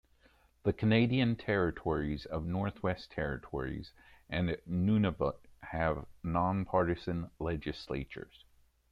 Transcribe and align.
The 0.63 0.73
Canadian 0.73 1.35
territories 1.35 2.25
of 2.25 2.43
the 2.45 2.49
Northwest 2.49 3.11
Territories 3.11 3.91
and 4.31 4.57
Nunavut 4.67 5.37
have 5.61 6.07
nonpartisan 6.23 7.29
legislatures. 7.37 8.43